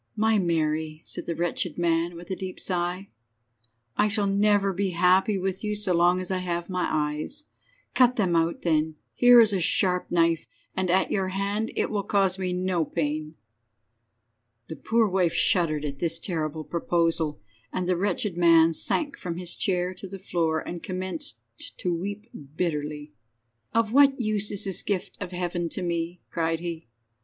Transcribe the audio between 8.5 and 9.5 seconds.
then. Here